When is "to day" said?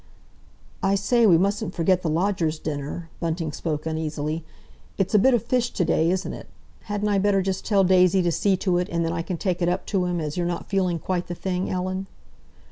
5.69-6.09